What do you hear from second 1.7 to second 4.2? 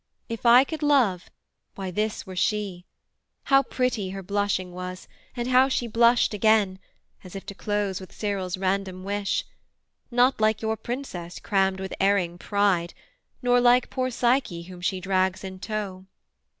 why this were she: how pretty